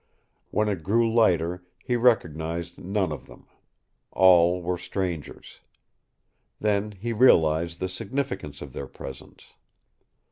[0.49, 3.45] When it grew lighter he recognized none of them.
[4.11, 5.59] All were strangers.
[6.59, 9.53] Then he realized the significance of their presence.